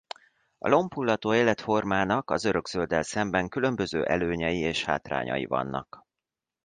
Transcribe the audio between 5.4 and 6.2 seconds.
vannak.